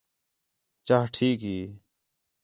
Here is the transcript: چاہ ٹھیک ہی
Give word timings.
چاہ 0.87 1.05
ٹھیک 1.13 1.39
ہی 1.47 1.57